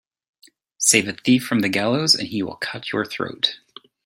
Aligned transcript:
Save 0.79 1.09
a 1.09 1.13
thief 1.13 1.45
from 1.45 1.59
the 1.59 1.69
gallows 1.69 2.15
and 2.15 2.27
he 2.27 2.41
will 2.41 2.55
cut 2.55 2.91
your 2.91 3.05
throat. 3.05 3.59